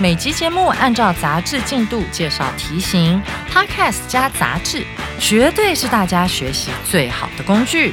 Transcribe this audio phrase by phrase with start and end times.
[0.00, 4.84] 每集节目按照杂志进度介绍题型，Podcast 加杂志，
[5.18, 7.92] 绝对是大家学习最好的工具。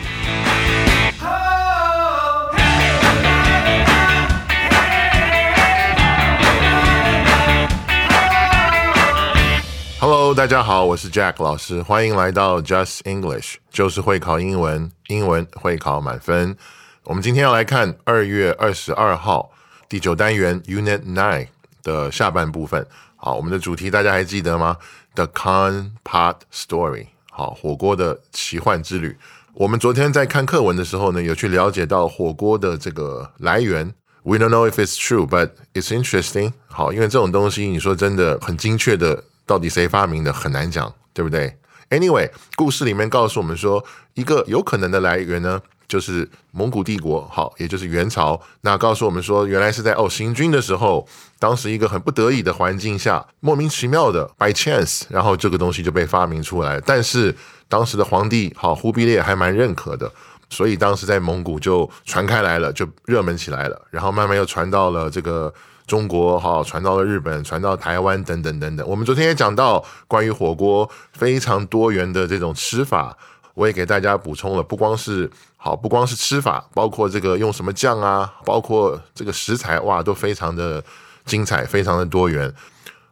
[10.00, 16.56] Hello，大家好，我是 Jack 老师，欢迎来到 Just English，就是会考英文，英文会考满分。
[17.04, 19.52] 我们今天要来看二月二十二号
[19.88, 21.48] 第九单元 Unit Nine
[21.84, 22.86] 的下半部分。
[23.16, 24.78] 好，我们的主题大家还记得吗
[25.16, 29.18] ？The Con Pot Story，好，火锅的奇幻之旅。
[29.54, 33.94] 我们昨天在看课文的时候呢，有去了解到火锅的这个来源。
[34.24, 36.54] We don't know if it's true, but it's interesting。
[36.68, 41.58] 好，因为这种东西，你说真的很精确的，到底谁发明的很难讲，对不对
[41.90, 43.84] ？Anyway，故事里面告诉我们说，
[44.14, 48.40] 一个有可能的来源呢，就是蒙古帝国，好，也就是元朝。
[48.62, 51.06] 那告诉我们说，原来是在哦行军的时候，
[51.40, 56.80] 当时一个很不得已的环境下，莫名其妙的 by chance，然后这个东西就被发明出来。
[56.80, 57.36] 但是
[57.68, 60.10] 当时的皇帝好忽必烈还蛮认可的。
[60.52, 65.54] 所以当时在蒙古就传开来了，就热门起来了，然后慢慢又传到了这个
[65.86, 68.88] 中国，哈，传到了日本，传到台湾等等等等。
[68.88, 73.16] 我们昨天也讲到关于火锅非常多元的这种吃法，
[73.54, 80.85] 我也给大家补充了，不光是好，不光是吃法，包括这个用什么酱啊，包括这个食材，哇，都非常的
[81.25, 82.53] 精彩，非常的多元。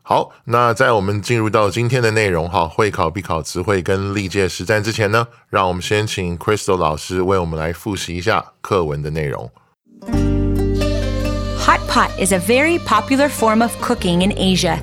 [0.03, 9.51] 好，那在我们进入到今天的内容哈，会考必考词汇跟历届实战之前呢，让我们先请 Crystal 老师为我们来复习一下课文的内容。
[11.65, 14.79] Hot pot is a very popular form of cooking in Asia.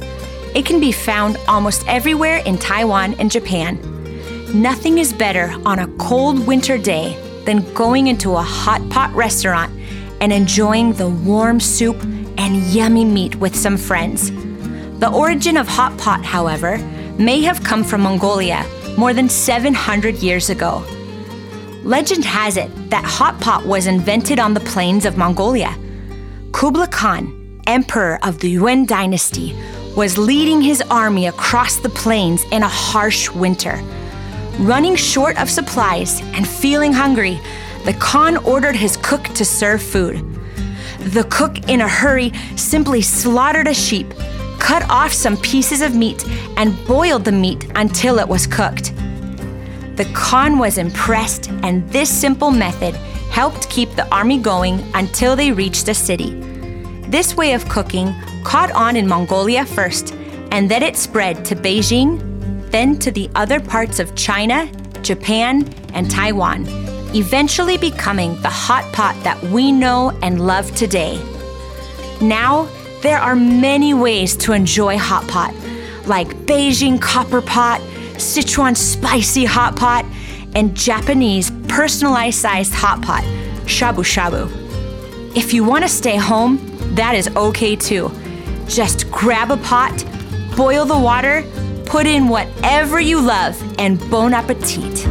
[0.55, 3.77] It can be found almost everywhere in Taiwan and Japan.
[4.53, 9.72] Nothing is better on a cold winter day than going into a hot pot restaurant
[10.20, 12.02] and enjoying the warm soup
[12.38, 14.30] and yummy meat with some friends.
[15.00, 16.78] The origin of hot pot, however,
[17.18, 18.64] may have come from Mongolia
[18.96, 20.84] more than 700 years ago.
[21.82, 25.76] Legend has it that hot pot was invented on the plains of Mongolia.
[26.52, 29.54] Kublai Khan, emperor of the Yuan dynasty,
[29.96, 33.82] was leading his army across the plains in a harsh winter.
[34.58, 37.40] Running short of supplies and feeling hungry,
[37.84, 40.24] the Khan ordered his cook to serve food.
[41.00, 44.14] The cook, in a hurry, simply slaughtered a sheep,
[44.60, 46.24] cut off some pieces of meat,
[46.56, 48.94] and boiled the meat until it was cooked.
[49.96, 52.94] The Khan was impressed, and this simple method
[53.30, 56.30] helped keep the army going until they reached the city.
[57.08, 58.14] This way of cooking
[58.44, 60.14] caught on in Mongolia first,
[60.52, 62.33] and then it spread to Beijing,
[62.74, 64.68] then to the other parts of China,
[65.02, 66.66] Japan, and Taiwan,
[67.14, 71.16] eventually becoming the hot pot that we know and love today.
[72.20, 72.68] Now,
[73.00, 75.54] there are many ways to enjoy hot pot,
[76.06, 77.80] like Beijing copper pot,
[78.14, 80.04] Sichuan spicy hot pot,
[80.56, 83.22] and Japanese personalized sized hot pot,
[83.66, 84.50] shabu shabu.
[85.36, 86.58] If you want to stay home,
[86.96, 88.10] that is okay too.
[88.66, 90.04] Just grab a pot,
[90.56, 91.44] boil the water,
[91.84, 95.06] put in whatever you love, and bon appetit.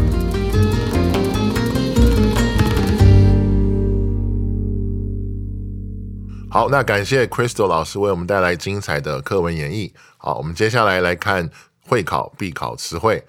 [6.49, 9.91] 好，那感谢 Crystal 老师为我们带来精彩的课文演绎。
[10.17, 11.49] 好，我们接下来来看
[11.87, 13.23] 会考必考词汇。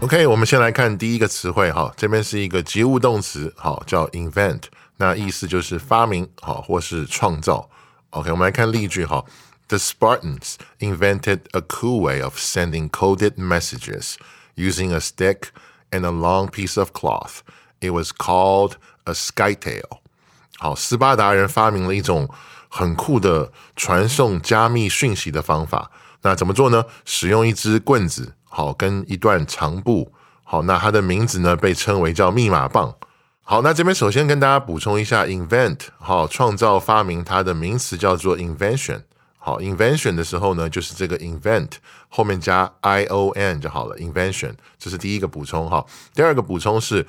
[0.00, 4.62] OK，我们先来看第一个词汇哈，这边是一个及物动词，好叫 invent，
[5.01, 7.69] 那意思就是发明好或是创造。
[8.11, 9.23] OK，我们来看例句哈。
[9.67, 14.15] The Spartans invented a cool way of sending coded messages
[14.55, 15.49] using a stick
[15.91, 17.39] and a long piece of cloth.
[17.81, 19.99] It was called a skytail.
[20.57, 22.29] 好，斯巴达人发明了一种
[22.69, 25.91] 很酷的传送加密讯息的方法。
[26.21, 26.85] 那怎么做呢？
[27.05, 30.11] 使用一支棍子，好，跟一段长布。
[30.43, 32.95] 好，那它的名字呢被称为叫密码棒。
[33.44, 39.02] 好，那这边首先跟大家补充一下，invent 好，创造发明，它的名词叫做 invention。
[39.36, 41.72] 好，invention 的时候呢，就是这个 invent
[42.08, 45.84] 后面加 i o n 就好了，invention 这是第一个补充哈。
[46.14, 47.04] 第二个补充是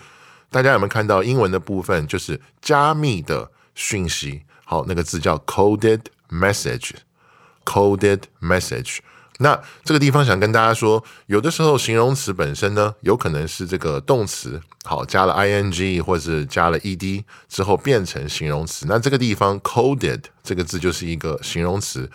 [0.50, 4.42] 大家有没有看到英文的部分就是加密的讯息？
[4.66, 6.02] 好，那个字叫 coded
[6.32, 8.98] message，coded message。
[9.40, 18.86] 那这个地方想跟大家说，有的时候形容词本身呢，有可能是这个动词，好加了 ing 或者加了 ed 之后变成形容词。
[18.88, 22.08] 那这个地方 coded 这个字就是一个形容词，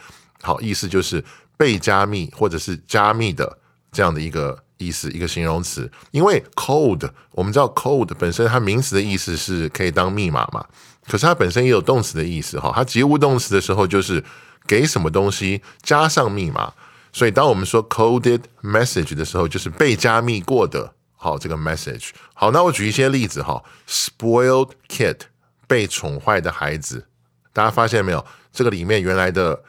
[0.43, 1.23] 好，意思就是
[1.56, 3.59] 被加密或者是加密的
[3.91, 5.91] 这样的一个意思，一个形容词。
[6.12, 10.65] 因为 code 我们知道 code 本身它名词的意思是可以当密码嘛，
[11.09, 14.23] 可是它本身也有动词的意思，哈，它及物动词的时候就是
[14.69, 16.73] 给什么东西加上密码。
[17.12, 20.94] 所以，当我们说 coded message 的时候，就是被加密过的。
[21.16, 22.10] 好，这个 message。
[22.34, 23.62] 好，那我举一些例子哈。
[23.88, 25.19] Spoiled kid，
[25.66, 27.06] 被宠坏的孩子。
[27.52, 28.25] 大家发现没有？
[28.52, 29.60] 这个里面原来的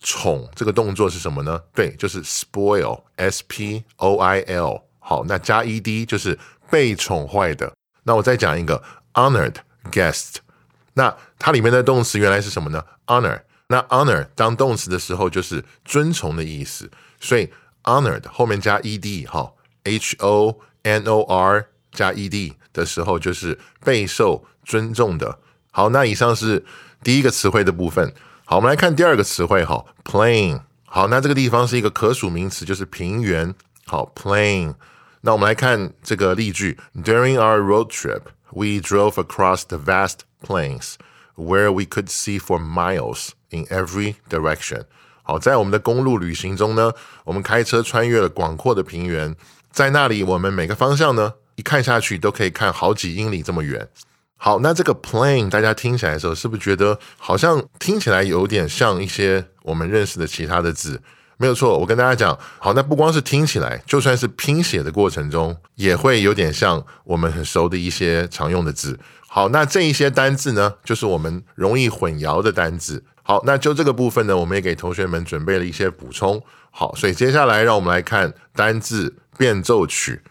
[0.00, 1.58] 宠这个动作是什么呢？
[1.74, 4.82] 对，就是 spoil，s p o i l。
[4.98, 6.38] 好，那加 e d 就是
[6.70, 7.72] 被宠坏的。
[8.02, 8.82] 那我再讲一个
[9.14, 9.54] honored
[9.90, 10.36] guest。
[10.92, 13.40] 那它里面的动词原来是什么呢？honor。
[13.68, 17.50] 那 honor 当动词的时候就是尊崇的意思，所以
[17.84, 19.52] honored 后面加 ed 哈
[19.84, 25.38] ，h o n o r 加 ed 的时候就是备受尊重的。
[25.70, 26.64] 好，那以上是
[27.02, 28.14] 第一个词汇的部分。
[28.44, 30.62] 好，我们来看第二个词汇哈，plain。
[30.86, 33.54] 好，那这个地方是一个可数名词，就是平原。
[33.84, 34.74] 好，plain。
[35.20, 40.94] 那我们来看这个例句：During our road trip, we drove across the vast plains.
[41.38, 44.82] Where we could see for miles in every direction。
[45.22, 46.90] 好，在我们的公路旅行中呢，
[47.22, 49.36] 我们开车穿越了广阔的平原，
[49.70, 53.88] 在那里我们每个方向呢，一看下去都可以看好几英里这么远。
[54.36, 61.00] 好，那这个 plane 大家听起来的时候，是不是觉得好像听起来有点像一些我们认识的其他的字？
[61.36, 68.98] 没有错，我跟大家讲，好，那不光是听起来，就算是拼写的过程中，也会有点像我们很熟的一些常用的字。
[69.30, 73.04] 好，那这一些单字呢，就是我们容易混淆的单字。
[73.22, 76.42] 好，那就这个部分呢，我们也给同学们准备了一些补充。
[76.70, 80.22] 好，所以接下来让我们来看单字变奏曲。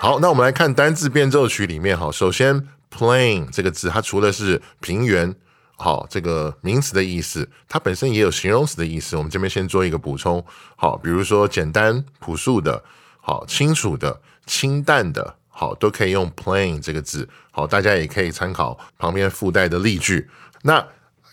[0.00, 5.34] 好，那我们来看单字变奏曲里面，哈，首先 plain 这个字，它除了是平原。
[5.76, 9.16] 好，这个名词的意思，它本身也有形容词的意思。
[9.16, 10.44] 我们这边先做一个补充。
[10.76, 12.82] 好，比如说简单、朴素的，
[13.20, 17.28] 好，清楚的、清淡的，好，都可以用 plain 这个字。
[17.50, 20.26] 好，大家也可以参考旁边附带的例句。
[20.62, 20.82] 那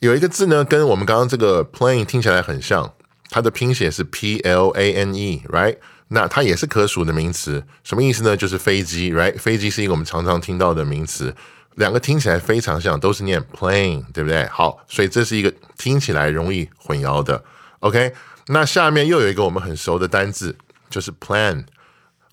[0.01, 2.93] 有一个字呢，跟我们刚刚这个 plain 听起来很像，
[3.29, 5.77] 它的拼写是 p l a n e，right？
[6.09, 8.35] 那它也是可数的名词，什么意思呢？
[8.35, 9.37] 就是飞机，right？
[9.37, 11.33] 飞机是一个我们常常听到的名词。
[11.75, 14.45] 两个听起来非常像，都是念 plane，对不对？
[14.47, 17.41] 好，所以这是一个听起来容易混淆的。
[17.79, 18.11] OK，
[18.47, 20.57] 那下面又有一个我们很熟的单字，
[20.89, 21.63] 就是 plan。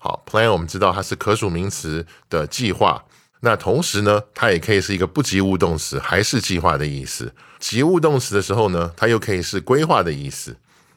[0.05, 3.03] 好，plan 我们知道它是可数名词的计划。
[3.39, 7.33] 那同时呢，它也可以是一个不及物动词，还是计划的意思。
[7.57, 10.55] 及物动词的时候呢，它又可以是规划的意思。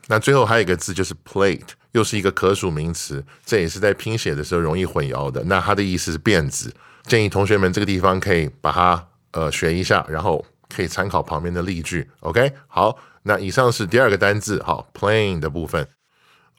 [0.08, 5.42] 那最后还有一个字就是 plate，又是一个可数名词，这也是在拼写的时候容易混淆的。
[5.44, 6.70] 那它的意思是辫子。
[7.04, 12.06] 建议同学们这个地方可以把它呃学一下，然后可以参考旁边的例句。
[12.20, 15.88] OK，好，那以上是第二个单字，好，plain 的部分。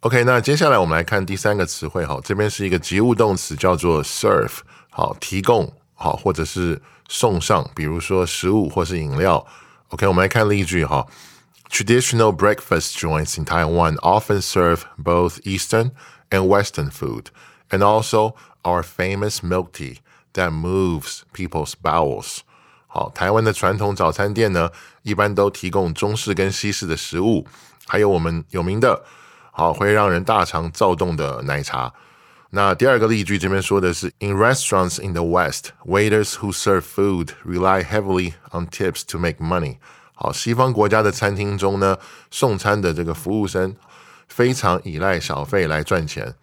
[0.02, 9.46] OK，那接下来我们来看第三个词汇，哈，这边是一个及物动词，叫做 serve，好，提供，好，或者是送上，比如说食物或是饮料。
[9.90, 11.06] OK，我们来看例句，哈
[11.70, 15.92] ，Traditional breakfast joints in Taiwan often serve both Eastern
[16.30, 17.26] and Western food,
[17.70, 19.98] and also our famous milk tea.
[20.34, 22.38] That moves people's bowels。
[22.88, 24.70] 好，台湾的传统早餐店呢，
[25.02, 27.46] 一般都提供中式跟西式的食物，
[27.86, 29.04] 还有我们有名的，
[29.52, 31.94] 好会让人大肠躁动的奶茶。
[32.52, 39.78] 那第二个例句这边说的是，In restaurants in the West, waiters who serve food rely heavily on tips to make money。
[40.14, 41.98] 好，西方国家的餐厅中呢，
[42.32, 43.76] 送餐的这个服务生
[44.28, 46.34] 非常依赖小费来赚钱。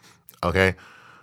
[0.41, 0.77] OK，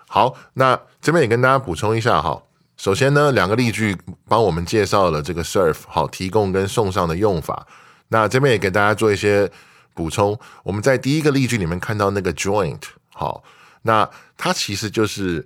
[0.07, 2.43] 好，那这边也跟大家补充一下哈。
[2.75, 3.97] 首先呢，两个例句
[4.27, 7.65] 帮我们介绍了这个 serve 好提供跟送上的用法。
[8.09, 9.49] 那这边也给大家做一些
[9.93, 10.37] 补充。
[10.63, 12.81] 我们在第一个例句里面看到那个 joint
[13.13, 13.43] 好，
[13.83, 15.45] 那它其实就是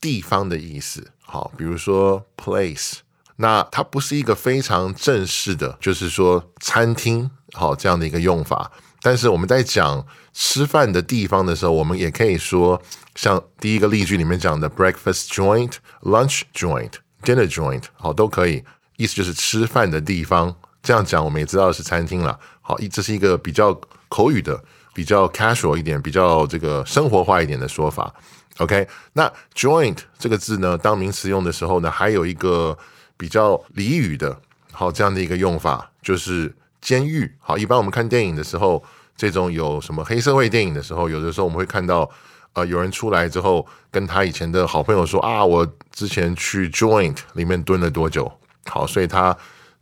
[0.00, 1.10] 地方的意思。
[1.20, 2.94] 好，比如说 place，
[3.36, 8.70] 那它不是一个非常正式的，就是说餐厅好这样的一个用法。
[9.00, 12.80] 但是我们在讲吃饭的地方的时候，我们也可以说，
[13.14, 18.64] 像第一个例句里面讲的 breakfast joint、lunch joint、dinner joint，好，都可以，
[18.96, 20.56] 意思就是吃饭的地方。
[20.82, 22.38] 这样讲我们也知道是餐厅了。
[22.68, 23.74] 好，一这是一个比较
[24.10, 28.14] 口语的比较 casual 一点、比较这个生活化一点的说法。
[28.58, 32.76] OK，那 joint 这个字呢，当名词用的时候呢，还有一个
[33.16, 34.38] 比较俚语的，
[34.70, 37.34] 好这样的一个用法，就是监狱。
[37.40, 38.84] 好，一般我们看电影的时候，
[39.16, 42.06] 这种有什么黑社会电影的时候，有的时候我们会看到，
[42.52, 48.30] 呃，有人出来之后，跟他以前的好朋友说啊，我之前去 joint 里面蹲了多久。
[48.66, 49.34] 好，所以它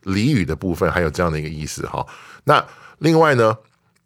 [0.05, 1.85] 俚语的部分还有这样的一个意思。
[1.87, 2.07] 哈，
[2.47, 2.67] 那
[2.99, 3.59] 另外呢？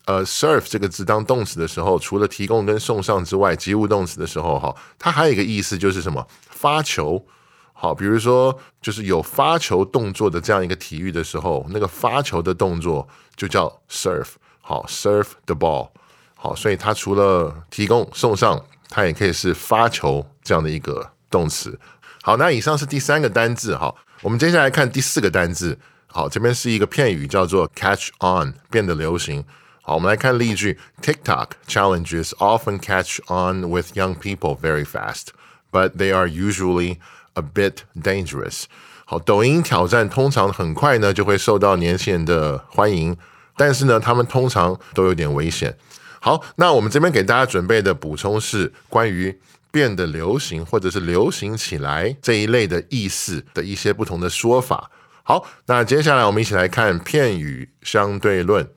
[0.06, 6.26] 呃，serve 这个字当动词的时候，除了提供跟送上之外，及物动词的时候，哈，它还有一个意思就是什么？
[6.48, 7.24] 发球。
[7.72, 13.06] 好，比如说就是有发球动作的这样一个体育的时候，那个发球的动作
[13.36, 14.30] 就叫 serve。
[14.60, 15.90] 好，serve the ball。
[16.34, 21.78] 好，所以它除了提供送上，它也可以是发球这样的一个动词。
[22.22, 23.76] 好，那以上是第三个单字。
[23.76, 25.78] 哈，我们接下来看第四个单字。
[26.12, 29.44] 好，这边是一个片语，叫做 catch on，变得流行。
[29.80, 35.28] 好，我们来看例句：TikTok challenges often catch on with young people very fast,
[35.70, 36.96] but they are usually
[37.34, 38.64] a bit dangerous。
[39.04, 43.16] 好，抖音挑战通常很快呢就会受到年轻人的欢迎，
[43.56, 45.76] 但是呢，他们通常都有点危险。
[46.20, 49.38] 好，那我们这边给大家准备的补充是关于
[49.70, 54.90] 变得流行或者是流行起来这一类的意思的一些不同的说法。
[55.22, 58.68] 好，那接下来我们一起来看片语相对论。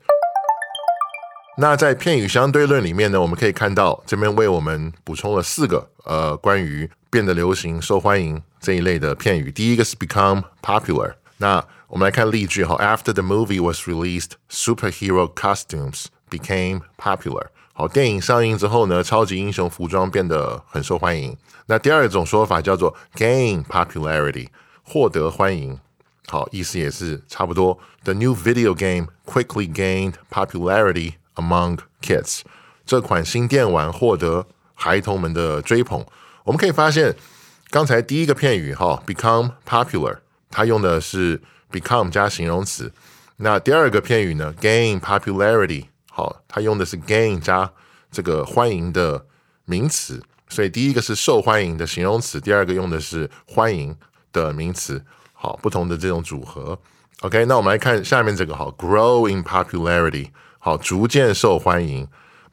[1.56, 9.52] 那在片语相对论里面呢，我们可以看到这边为我们补充了四个呃关于变得流行、受欢迎这一类的片语。
[9.52, 11.14] 第一个是 become popular。
[11.38, 17.46] 那我们来看例句哈，After the movie was released, superhero costumes became popular。
[17.72, 21.36] 好，电影上映之后呢，超级英雄服装变得很受欢迎。
[21.66, 24.48] 那第二种说法叫做 gain popularity，
[24.82, 25.78] 获得欢迎。
[26.26, 27.78] 好，意思也是差不多。
[28.04, 31.14] The new video game quickly gained popularity.
[31.36, 32.42] Among kids，
[32.86, 36.06] 这款新电玩获得孩童们的追捧。
[36.44, 37.16] 我们可以发现，
[37.70, 42.92] 刚才第一个片语哈，become popular，它用的是 become 加形容词。
[43.38, 47.72] 那第二个片语呢，gain popularity，好，它用的是 gain 加
[48.12, 49.26] 这个欢迎的
[49.64, 50.22] 名词。
[50.48, 53.96] 所以第一个是受欢迎的形容词，第二个用的是欢迎
[54.30, 55.04] 的名词。
[55.43, 56.77] 好，不同的这种组合。
[57.21, 60.29] OK，那我们来看下面这个，好，grow in popularity。
[60.59, 62.07] 好，逐渐受欢迎。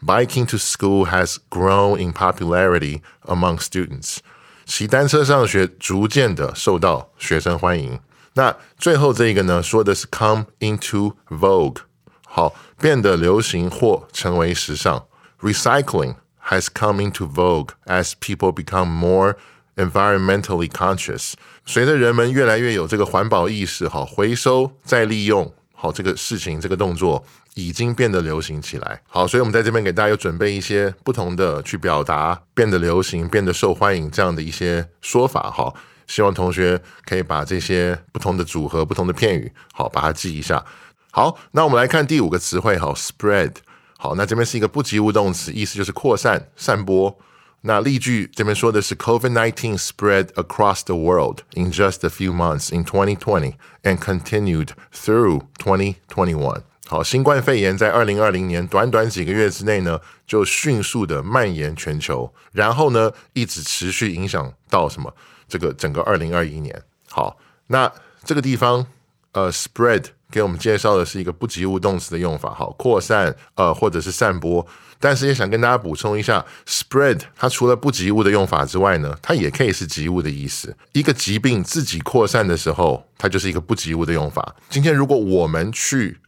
[0.05, 4.19] Biking to school has grown in popularity among students。
[4.65, 7.99] 骑单车上学逐渐的受到学生欢迎。
[8.35, 11.79] 那最后这一个呢，说的是 come into vogue。
[12.27, 15.07] 好，变得流行或成为时尚。
[15.41, 16.17] Recycling
[16.49, 19.37] has come into vogue as people become more
[19.76, 21.34] environmentally conscious。
[21.66, 27.24] 随着人们越来越有这个环保意识，好，回收再利用，好，这个事情这个动作。
[27.56, 29.02] 已经变得流行起来。
[29.10, 35.52] 好，所以我们在这边给大家有准备一些不同的去表达变得流行、变得受欢迎这样的一些说法。
[35.52, 35.74] 哈，
[36.08, 40.64] 希望同学可以把这些不同的组合、不同的片语，好，把它记一下。
[41.12, 43.52] 好，那我们来看第五个词汇，好，spread。
[43.98, 47.14] 好，那这边是一个不及物动词，意思就是扩散、散播。
[47.63, 56.63] 那例句这边说的是，COVID-19 spread across the world in just a few months in 2020 and continued through 2021。
[56.87, 65.13] 好，新冠肺炎在二零二零年短短几个月之内呢，就迅速的蔓延全球，然后呢，一直持续影响到什么？
[65.49, 66.81] 这个整个二零二一年。
[67.09, 68.87] 好，那这个地方，
[69.33, 74.66] 呃，spread 给我们介绍的是一个不及物动词的用法，好，扩散，呃，或者是散播。
[75.04, 80.76] 但是也想跟大家补充一下，spread 它除了不及物的用法之外呢，它也可以是及物的意思。
[80.94, 84.56] 一个疾病自己扩散的时候，它就是一个不及物的用法。
[84.70, 86.20] 今天如果我们去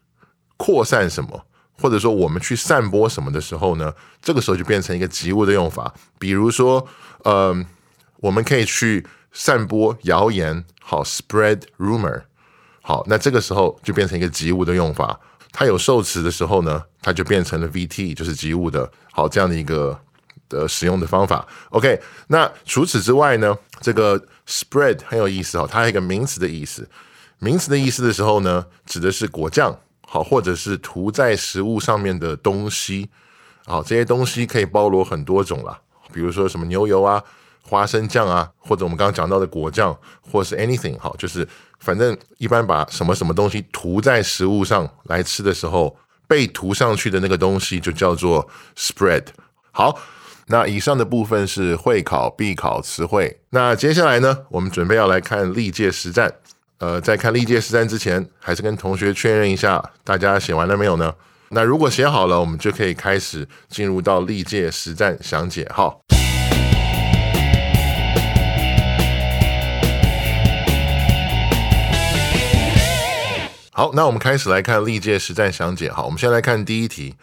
[0.58, 1.46] 扩散什么，
[1.80, 3.94] 或者说我们去散播什么的时候呢？
[4.22, 5.94] 这个时候就变成一个及物的用法。
[6.18, 6.88] 比如说，
[7.26, 7.64] 嗯，
[8.18, 12.24] 我们可以去散播谣言，好，spread rumor，
[12.84, 15.20] 好，那这个时候就变成一个及物的用法。
[15.52, 20.00] 它有受词的时候呢，它就变成了 VT，就是及物的，好，这样的一个
[20.50, 21.48] 的使用的方法。
[21.70, 26.88] OK，那除此之外呢，这个 spread 很有意思哦，它有一个名词的意思。
[27.40, 29.76] 名词的意思的时候呢，指的是果酱。
[30.06, 33.10] 好，或者是涂在食物上面的东西，
[33.66, 35.76] 好，这些东西可以包罗很多种啦，
[36.14, 37.20] 比如说什么牛油啊、
[37.68, 41.48] 花生酱啊，或者我们刚刚讲到的果酱，或是 anything，好，就是
[41.84, 45.96] 反正一般把什么什么东西涂在食物上来吃的时候，
[46.28, 48.48] 被涂上去的那个东西就叫做
[48.78, 49.26] spread。
[49.72, 50.00] 好，
[50.48, 56.34] 那以上的部分是会考必考词汇，那接下来呢，我们准备要来看历届实战。
[56.78, 61.14] 呃，在看历届实战之前，还是跟同学确认一下，大家写完了没有呢？
[61.50, 65.70] 那如果写好了，我们就可以开始进入到历届实战详解。
[65.74, 66.13] 好。
[73.76, 75.92] 好，那我们开始来看历届实战详解。
[75.92, 77.16] 好，我们先来看第一题。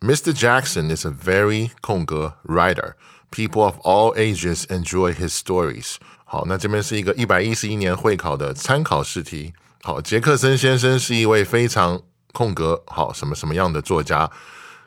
[0.00, 0.32] Mr.
[0.32, 2.92] Jackson is a very 空格 writer.
[3.32, 5.96] People of all ages enjoy his stories.
[6.24, 9.52] 好，那这边是一个一百一十一年会考的参考试题。
[9.82, 12.00] 好，杰克森先生是一位非常
[12.32, 14.30] 空格好什么什么样的作家，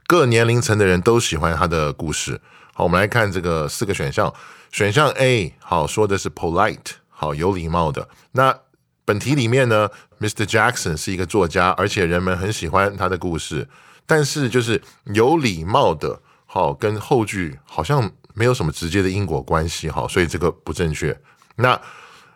[0.08, 2.40] 各年龄层的人都喜欢他的故事。
[2.74, 4.34] 好，我们来看这个四个选项。
[4.72, 8.08] 选项 A 好说的是 polite 好有礼貌的。
[8.32, 8.58] 那
[9.10, 9.90] 本题里面呢
[10.20, 10.46] ，Mr.
[10.46, 13.68] Jackson 是一个作家，而且人们很喜欢他的故事。
[14.06, 21.20] 但是就是有礼貌的，好跟后句好像没有什么直接的因果关系，好，所以这个不正确。
[21.56, 21.82] 那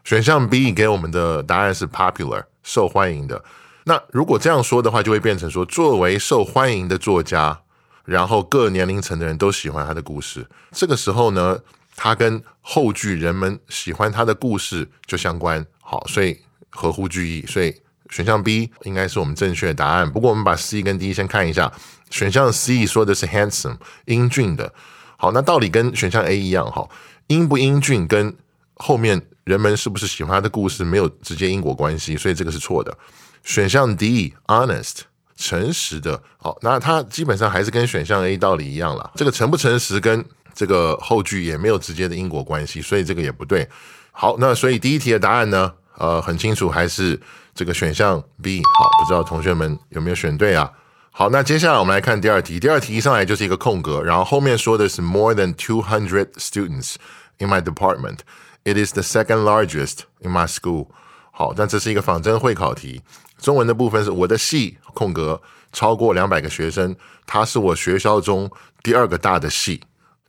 [0.04, 3.44] 选项 B 给我们的答案是 popular 受欢迎的。
[3.84, 7.62] 那如果这样说的话，就会变成说，作为受欢迎的作家，
[8.04, 10.48] 然后各年龄层的人都喜欢他的故事。
[10.72, 11.60] 这个时候呢，
[11.96, 16.40] 他跟后句人们喜欢他的故事就相关，好，所以。
[16.76, 17.76] 合乎句意，所以
[18.10, 20.12] 选项 B 应该是我们正确的答案。
[20.12, 21.72] 不过我们把 C 跟 D 先看一下。
[22.10, 24.72] 选项 C 说的是 handsome 英俊的，
[25.18, 26.88] 好，那道理跟选项 A 一样，哈，
[27.26, 28.36] 英不英俊跟
[28.76, 32.96] 后面人们是不是喜欢他的故事没有直接因果关系，所以这个是错的。
[33.44, 35.00] 选项 D honest
[35.36, 39.12] 诚实的，好，那它基本上还是跟选项 A 道理一样了。
[39.16, 43.68] 这个诚不诚实跟这个后句也没有直接的因果关系，所以这个也不对。
[44.14, 45.74] 好，那所以第一题的答案呢？
[45.98, 47.20] 呃，很清楚，还是
[47.54, 50.72] 这个选项 B 好，不知道同学们有没有选对啊？
[51.12, 52.60] 好，那接下来我们来看第二题。
[52.60, 56.96] 第二题一上来就是一个空格，然后后面说的是 More than two hundred students
[57.38, 58.20] in my department.
[58.64, 60.88] It is the second largest in my school.
[61.32, 63.02] 好，但这是一个仿真会考题。
[63.38, 65.42] 中文的部分是我的系空格
[65.72, 68.50] 超过两百个学生，它是我学校中
[68.82, 69.82] 第二个大的系。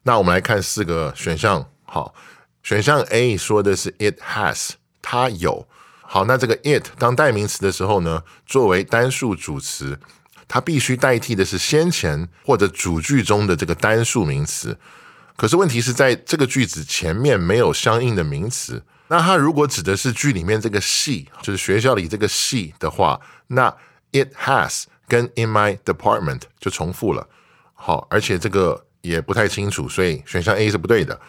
[0.02, 1.66] 那我们来看四个选项。
[1.86, 2.12] 好，
[2.64, 4.70] 选项 A 说的是 It has。
[5.00, 5.68] 它有
[6.00, 10.00] 好，那这个 it 当代名词的时候呢，作为单数主词，
[10.48, 14.78] 它必须代替的是先前或者主句中的这个单数名词。
[15.36, 18.82] 可是问题是在这个句子前面没有相应的名词。
[19.08, 23.68] 那它如果指的是句里面这个系，就是学校里这个系的话，那
[24.12, 27.28] it has 跟 in my department 就重复了。
[27.74, 31.20] 好，而且这个也不太清楚，所以选项 A 是不对的。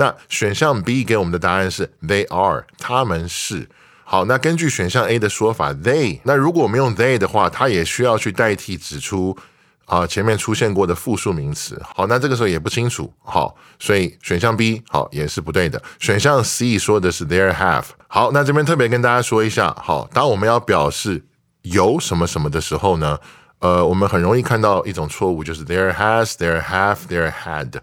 [0.00, 3.68] 那选项 B 给我们的答案是 They are，他们是
[4.02, 4.24] 好。
[4.24, 9.36] 那根据选项 A 的说法，They，那如果我们用 They 的话，它也需要去代替指出
[9.84, 11.78] 啊前面出现过的复数名词。
[11.94, 13.12] 好，那这个时候也不清楚。
[13.22, 15.82] 好，所以选项 B 好也是不对的。
[15.98, 17.84] 选项 C 说的是 There have。
[18.08, 21.22] 好，那这边特别跟大家说一下，好，当我们要表示
[21.60, 23.18] 有什么什么的时候呢，
[23.58, 27.80] 呃，我们很容易看到一种错误，就是 There has，There have，There had。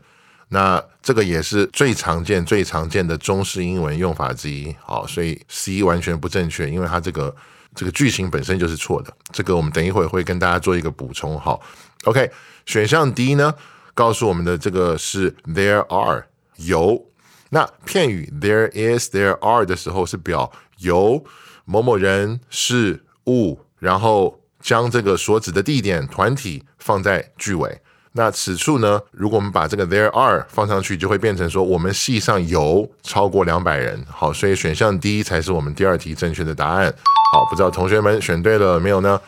[0.50, 4.74] 那这个也是最常见、最常见的中式英文用法之一。
[4.82, 7.36] 好，所以 C 完全不正确，因为它这个
[7.76, 9.14] 这个句型本身就是错的。
[9.32, 11.38] 这个我们等一会会跟大家做一个补充。
[11.40, 11.62] 好
[12.06, 12.32] ，OK，
[12.66, 13.54] 选项 D 呢，
[13.94, 17.06] 告诉我们的这个是 There are 有。
[17.50, 21.24] 那片语 There is、There are 的时候是表有
[21.66, 27.82] 某某人、事物，然后将这个所指的地点、团体放在句尾。
[28.18, 29.00] 那此处呢？
[29.12, 34.04] 如果我们把这个 there are 放上去，就会变成说我们系上有超过两百人。
[34.10, 36.92] 好，所以选项 D 才是我们第二题正确的答案。
[37.32, 39.22] 好，不知道同学们选对了没有呢？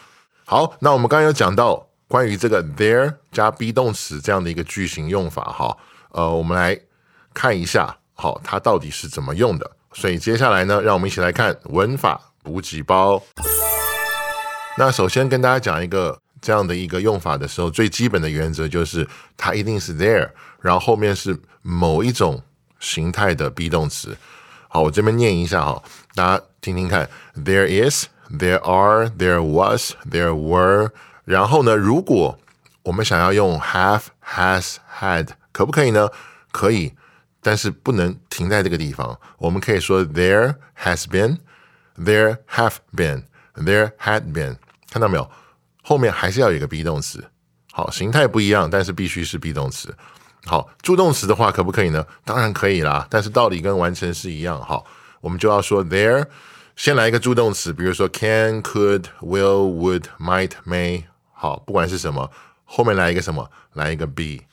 [0.43, 5.43] 好，那我们刚刚有讲到关于这个 there 加 be 动词这样的一个句型用法。
[5.43, 5.77] 哈，
[6.09, 6.75] 呃，我们来
[7.31, 9.69] 看一下，好，它到底是怎么用的。
[9.93, 13.21] 所以接下来呢，让我们一起来看文法补给包。
[14.79, 16.17] 那首先跟大家讲一个。
[16.41, 20.29] 这样的一个用法的时候，最基本的原则就是它一定是 there，
[20.61, 22.41] 然后后面是某一种
[22.79, 24.17] 形态的 be 动词。
[24.67, 25.81] 好，我这边念一下哈，
[26.15, 30.91] 大家听听看：There is, there are, there was, there were。
[31.25, 32.37] 然后呢，如果
[32.83, 36.09] 我们想要用 have, has, had，可不可以呢？
[36.51, 36.93] 可以，
[37.41, 39.19] 但是不能停在这个地方。
[39.37, 41.37] 我们可以说 There has been,
[41.97, 43.23] there have been,
[43.55, 44.57] there had been。
[44.89, 45.29] 看到没有？
[45.89, 47.31] 后面还是要有一个 be 动词，
[47.71, 49.91] 好，形态不一样，但是必须是 be 动词。
[50.45, 52.05] 好，助动词的话可不可以呢？
[52.23, 54.63] 当然可以啦，但是道理跟完成是一样。
[54.63, 54.85] 好，
[55.19, 56.27] 我们就要说 there，
[56.75, 61.05] 先来一个助动词，比如说 can、could、will、would、might、may。
[61.33, 62.29] 好，不管是什么，
[62.65, 64.43] 后面来一个什么，来一个 be。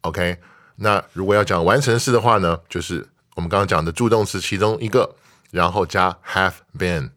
[0.00, 0.38] OK，
[0.74, 5.14] 那如果要讲完成式的话呢，就是我们刚刚讲的助动词其中一个，
[5.52, 7.10] 然后加 have been。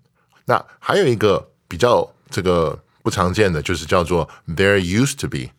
[0.45, 2.82] 那还有一个比较这个。
[3.03, 5.51] 不常见的就是叫做 there used to be，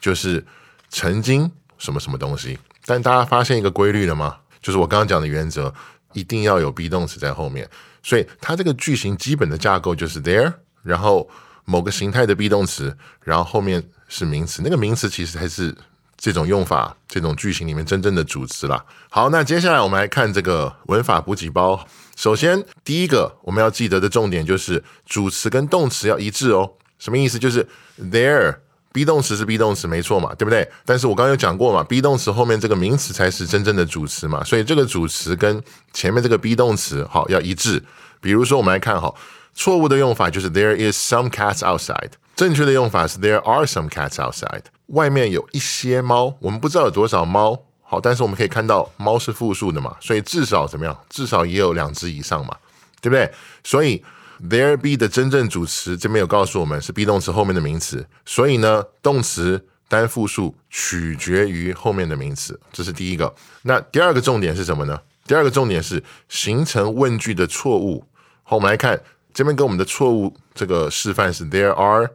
[0.00, 0.46] 就是
[0.88, 2.58] 曾经什么什么东西。
[2.86, 4.38] 但大家发现一个规律了吗？
[4.62, 5.74] 就是我刚刚讲的原则，
[6.12, 7.68] 一定要有 be 动词在后面。
[8.02, 11.28] 所以它这个句型基本的架构就是 there，然后
[11.64, 14.62] 某个形态的 be 动词，然后后面是名词。
[14.64, 15.76] 那个名词其实才是
[16.16, 18.84] 这种用法、这种句型里面真正的主词啦。
[19.10, 21.84] 好，那接下来我们来看这个文法补给包。
[22.16, 26.74] 首先，第一个我们要记得的重点就是主词跟动词要一致哦。
[27.02, 27.38] 什么意思？
[27.38, 27.66] 就是
[27.98, 28.54] there。
[28.94, 30.70] be 动词是 be 动词，没错嘛，对不对？
[30.84, 35.58] 但是我刚刚有讲过嘛，be 动词后面这个名词才是真正的主词嘛，所以这个主词跟
[35.94, 37.82] 前面这个 be 动词好要一致。
[38.20, 39.14] 比如说，我们来看哈，
[39.54, 44.64] 错误的用法就是 there is some cats outside，正确的用法是 there are some cats outside。
[44.88, 50.94] 外面有一些猫，我们不知道有多少猫，好，但是我们可以看到猫是复数的嘛，所以至少怎么样？
[51.08, 52.54] 至少也有两只以上嘛，
[53.00, 53.32] 对不对？
[53.64, 54.04] 所以。
[54.42, 63.32] There be 的真正主词这边有告诉我们是 be 动词后面的名词，所以呢，动词单复数取决于后面的名词，这是第一个。
[63.62, 65.00] 那第二个重点是什么呢？
[65.28, 68.04] 第二个重点是形成问句的错误。
[68.42, 69.00] 好，我们来看
[69.32, 72.10] 这边给我们的错误这个示范是 There are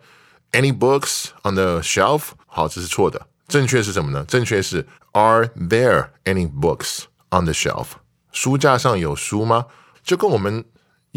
[0.52, 2.32] any books on the shelf？
[2.46, 3.26] 好，这是错的。
[3.48, 4.26] 正确是什么呢？
[4.28, 7.88] 正确是 Are there any books on the shelf？
[8.34, 9.68] 书架上有书吗？
[10.04, 10.66] 就跟我们。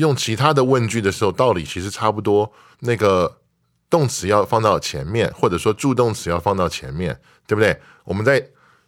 [0.01, 2.51] 用其他的问句的时候，道理其实差不多。
[2.81, 3.37] 那个
[3.91, 7.79] 动词要放到前面，或者说助动词要放到前面，对不对？
[8.05, 8.43] 我们在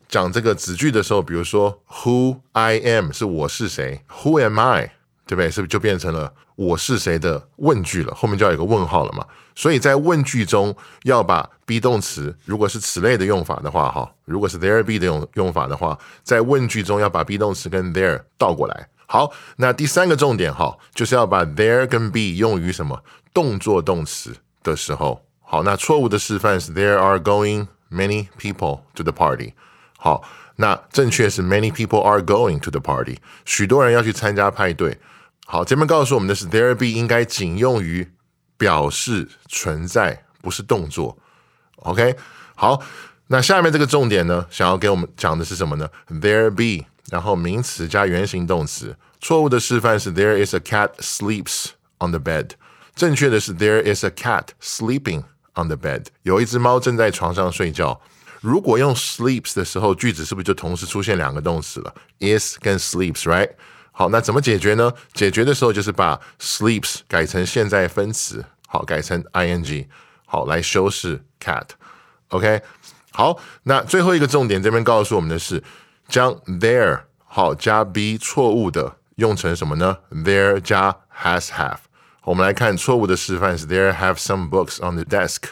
[0.08, 4.92] 讲这个子句的时候，比如说 Who I am 是我是谁，Who am I，
[5.26, 5.50] 对不对？
[5.50, 8.14] 是不是就变成了我是谁的问句了？
[8.14, 9.26] 后面就要有个问号了嘛？
[9.54, 18.88] 所以在问句中要把 be 动词，如果是此类的用法的话，哈，如果是 there be 的用用法的话，在问句中要把 be 动词跟 there 倒过来。
[19.12, 25.22] 好，那第三个重点哈，就是要把 there 跟 be 用于什么动作动词的时候。
[25.42, 29.52] 好，那错误的示范是 there are going many people to the party。
[29.98, 30.22] 好，
[30.56, 33.18] 那正确是 many people are going to the party。
[33.44, 34.98] 许多人要去参加派对。
[35.44, 38.10] 好，前面告诉我们的是 there be 应该仅用于
[38.56, 41.18] 表示存在，不是动作。
[41.80, 42.16] OK，
[42.54, 42.80] 好，
[43.26, 46.86] 那下面这个重点呢，想要给我们讲的是什么呢？there be。
[47.10, 52.50] 然后名词加原形动词，错误的示范是 There is a cat sleeps on the bed，
[52.94, 58.00] 正确的是 There is a cat sleeping on the bed，有一只猫正在床上睡觉。
[58.40, 63.50] 如果用 sleeps 的时候，句子是不是就同时出现两个动词了？is 跟 sleeps，right？
[63.90, 64.92] 好，那怎么解决呢？
[65.12, 69.86] 解决的时候就是把 sleeps 改成现在分词，好，改成 ing，
[70.24, 71.66] 好，来修饰 cat。
[72.28, 72.62] OK，
[73.12, 75.62] 好，那最后一个重点这边告诉我们的是。
[76.12, 81.78] 将 there 好加 be 错误的用成什么呢？there 加 has have。
[82.24, 85.44] 我们来看错误的示范是 there have some books on the desk。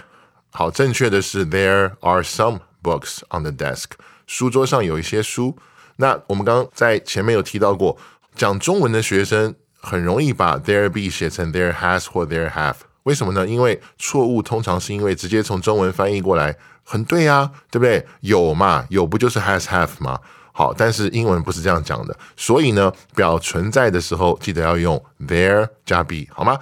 [0.50, 3.92] 好，正确的是 there are some books on the desk。
[4.26, 5.56] 书桌上有一些书。
[5.96, 7.96] 那我们刚刚在前面有提到过，
[8.34, 12.74] 讲中文的学生很容易把 there be 写成 there has 或 there have。
[13.04, 13.46] 为什么呢？
[13.46, 18.06] 因为错误通常是因为直接从中文翻译过来很对呀，对不对？
[18.20, 20.20] 有嘛，有不就是 has have 吗？
[20.52, 26.58] 好，但是英文不是这样讲的，所以呢，表存在的时候记得要用 there 加 be，好吗？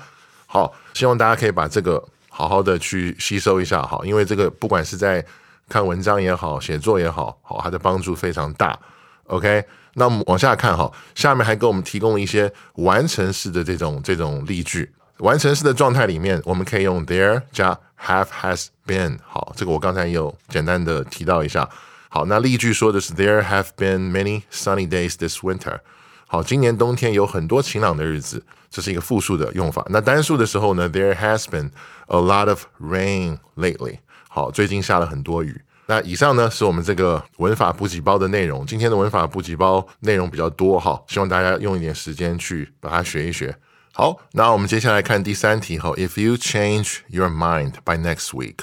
[0.47, 5.25] 好，希望大家可以把这个好好的去吸收一下，好，因为这个不管是在
[5.69, 8.79] 看文章也好，写作也好，好，它的帮助非常大。
[9.25, 21.69] OK，那我们往下看哈，下面还给我们提供了一些完成式的这种这种例句，完成式的状态里面，我们可以用 there 加 have has been，好，这个我刚才有简单的提到一下。
[22.09, 25.81] 好，那例句说的是 There have been many sunny days this winter。
[26.27, 29.87] 好，今年冬天有很多晴朗的日子，这是一个复数的用法。
[29.89, 31.71] 那单数的时候呢？There has been
[32.07, 34.01] a lot of rain lately。
[34.29, 35.63] 好，最近下了很多雨。
[35.87, 38.67] 那以上呢是我们这个文法补给包的内容。
[38.67, 43.57] 今天的文法补给包内容比较多哈，希望大家用一点时间去把它学一学。
[43.95, 45.91] 好，那我们接下来看第三题哈。
[45.93, 48.59] If you change your mind by next week，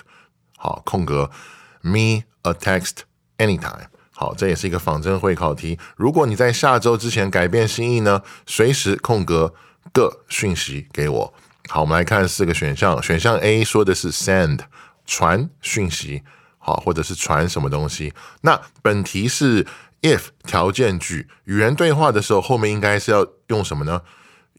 [0.55, 1.31] 好，空格
[1.81, 3.05] ，me a text。
[3.37, 5.77] Anytime，好，这也是一个仿真会考题。
[5.97, 9.53] 如果你在下周之前改变心意呢，随时空格
[9.91, 11.33] 个讯息给我。
[11.67, 13.01] 好，我们来看四个选项。
[13.03, 14.59] 选项 A 说的是 send
[15.05, 16.23] 传讯息，
[16.57, 18.13] 好，或者是传什么东西。
[18.41, 19.65] 那本题是
[20.01, 24.01] if 条件句，与人对话的时候，后面应该是要用什么呢？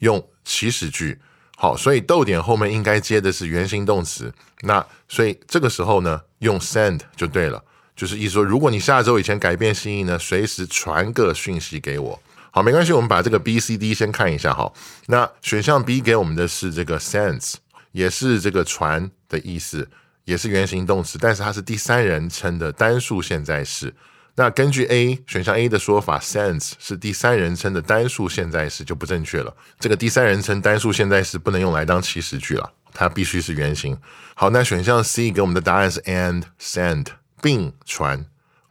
[0.00, 1.20] 用祈使句。
[1.56, 4.34] 好，所以逗点后面应该接的是原形动词。
[4.60, 7.64] 那所以这个时候呢，用 send 就对了。
[7.96, 12.22] 就是意思说，如果你下周以前改变心意呢，随时传个讯息给我。
[12.50, 14.72] 好，没关系，我们把这个 B、C、D 先看一下哈。
[15.06, 17.54] 那选项 B 给我们的是这个 sends，
[17.92, 19.88] 也是这个传的意思，
[20.24, 23.94] 也是原形动词，但是它是第三人称的单数现在式。
[24.36, 29.54] 那根据 A 选项 A 的说法，sends 是第三人称的单数现在时就不正确了。
[29.80, 33.96] 这个第三人称单数现在时不能用来当祈使句了，它必须是原形。
[34.34, 37.06] 好，那选项 C 给我们的答案是 and send
[37.40, 38.26] 并传。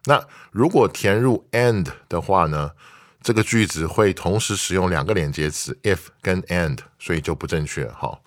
[0.06, 2.71] 那如果填入 and 的话呢，
[3.21, 7.89] 这个句子会同时使用两个连接词 if 跟 and，所以就不正确。
[7.89, 8.21] 好，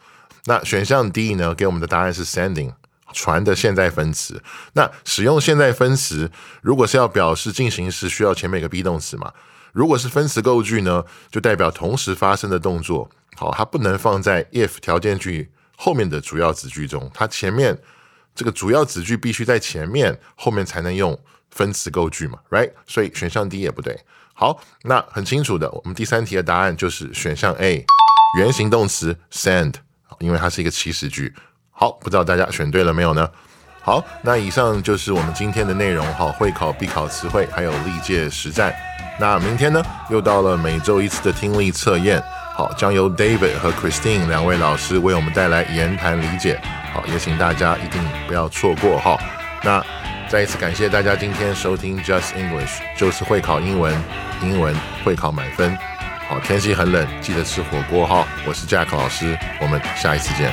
[0.45, 2.75] 那选项 D 呢给我们的答案是 sending。
[3.15, 4.43] 传的现在分词，
[4.75, 9.33] 那使用现在分词，如果是要表示进行时，需要前面一个 be 动词嘛？
[9.73, 13.11] 如果是分词构句呢，就代表同时发生的动作。
[13.35, 17.79] 好，它不能放在 if 条件句后面的主要子句中，它前面
[18.39, 21.19] 这个主要子句必须在前面，后面才能用
[21.51, 22.71] 分词构句嘛？Right？
[22.87, 23.99] 所以选项 D 也不对。
[24.33, 27.85] 好，那很清楚的，我们第三题的答案就是选项 A，
[28.39, 29.75] 原形动词 send，
[30.21, 31.35] 因为它是一个祈使句。
[31.73, 33.29] 好，不知道大家选对了没有呢？
[33.83, 38.73] 好，那以上就是我们今天的内容哈，会考必考词汇，还有历届实战。
[39.19, 42.23] 那明天呢，又到了每周一次的听力测验，
[42.59, 46.61] 好，将由 David 和 Christine 两位老师为我们带来言谈理解，
[46.93, 49.17] 好，也请大家一定不要错过哈。
[49.63, 49.81] 那
[50.29, 53.95] 再一次感谢大家今天收听 Just English，就是会考英文，
[54.43, 55.79] 英文会考满分。
[56.29, 58.27] 好，天气很冷，记得吃火锅哈。
[58.45, 60.53] 我是 Jack 老师，我们下一次见。